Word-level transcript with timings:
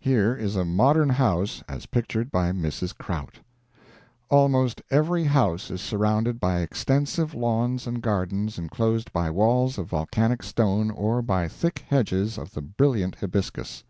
Here 0.00 0.34
is 0.36 0.54
a 0.54 0.66
modern 0.66 1.08
house, 1.08 1.62
as 1.66 1.86
pictured 1.86 2.30
by 2.30 2.52
Mrs. 2.52 2.94
Krout: 2.94 3.36
"Almost 4.28 4.82
every 4.90 5.24
house 5.24 5.70
is 5.70 5.80
surrounded 5.80 6.38
by 6.38 6.58
extensive 6.60 7.32
lawns 7.32 7.86
and 7.86 8.02
gardens 8.02 8.58
enclosed 8.58 9.10
by 9.14 9.30
walls 9.30 9.78
of 9.78 9.86
volcanic 9.86 10.42
stone 10.42 10.90
or 10.90 11.22
by 11.22 11.48
thick 11.48 11.86
hedges 11.88 12.36
of 12.36 12.52
the 12.52 12.60
brilliant 12.60 13.14
hibiscus. 13.14 13.82